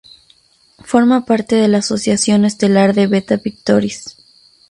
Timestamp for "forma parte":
0.83-1.57